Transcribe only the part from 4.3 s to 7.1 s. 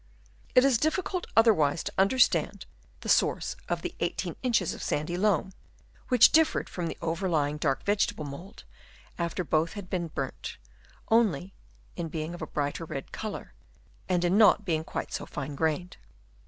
inches of sandy loam, which differed from the